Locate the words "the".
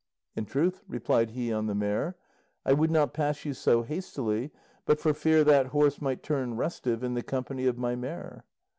1.67-1.75, 7.13-7.21